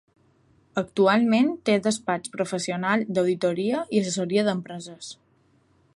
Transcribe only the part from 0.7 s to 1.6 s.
Actualment